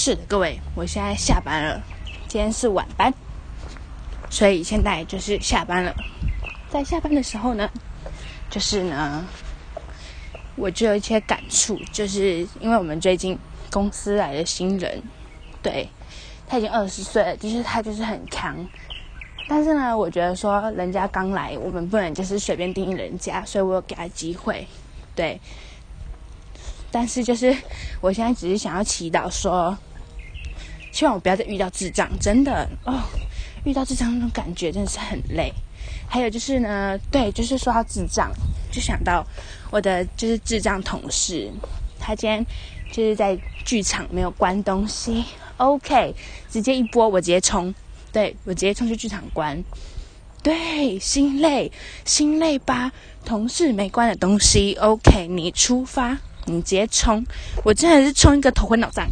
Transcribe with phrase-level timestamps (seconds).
[0.00, 1.82] 是的，各位，我现在下班了，
[2.28, 3.12] 今天是晚班，
[4.30, 5.92] 所以现在就是下班了。
[6.70, 7.68] 在下班的时候呢，
[8.48, 9.26] 就是呢，
[10.54, 13.36] 我就有一些感触，就是因为我们最近
[13.72, 15.02] 公司来的新人，
[15.64, 15.88] 对
[16.46, 18.56] 他已经二十岁了，就是他就是很强。
[19.48, 24.64] 但是呢，我觉得说人家刚来，我们不能就是随便定义人家，所以我有给他机会，
[25.16, 25.40] 对。
[26.90, 27.54] 但是就是
[28.00, 29.76] 我现在只是想要祈祷说，
[30.92, 33.00] 希望我不要再遇到智障，真的哦，
[33.64, 35.52] 遇到智障那种感觉真的是很累。
[36.08, 38.30] 还有就是呢，对，就是说到智障，
[38.70, 39.24] 就想到
[39.70, 41.50] 我的就是智障同事，
[41.98, 42.44] 他今天
[42.90, 45.24] 就是在剧场没有关东西
[45.58, 46.14] ，OK，
[46.50, 47.74] 直接一波我直接冲。
[48.10, 49.62] 对我直接冲去剧场关，
[50.42, 51.70] 对，心累，
[52.06, 52.90] 心累吧？
[53.26, 57.22] 同事没关的东西，OK，你出发，你直接冲，
[57.64, 59.06] 我真的是冲一个头昏脑胀。